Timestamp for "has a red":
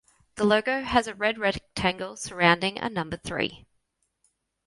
0.81-1.37